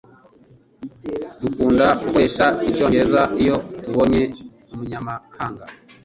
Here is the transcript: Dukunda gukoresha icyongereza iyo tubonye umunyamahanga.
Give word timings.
Dukunda 1.41 1.85
gukoresha 2.03 2.45
icyongereza 2.69 3.21
iyo 3.41 3.55
tubonye 3.83 4.23
umunyamahanga. 4.73 5.63